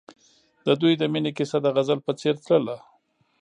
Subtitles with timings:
[0.65, 2.77] د دوی د مینې کیسه د غزل په څېر تلله.